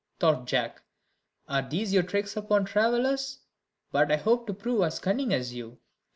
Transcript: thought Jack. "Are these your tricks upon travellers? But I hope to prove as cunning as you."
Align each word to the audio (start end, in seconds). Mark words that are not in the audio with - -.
thought 0.19 0.47
Jack. 0.47 0.81
"Are 1.47 1.61
these 1.61 1.93
your 1.93 2.01
tricks 2.01 2.35
upon 2.35 2.65
travellers? 2.65 3.41
But 3.91 4.11
I 4.11 4.15
hope 4.17 4.47
to 4.47 4.53
prove 4.55 4.81
as 4.81 4.97
cunning 4.99 5.31
as 5.31 5.53
you." 5.53 5.77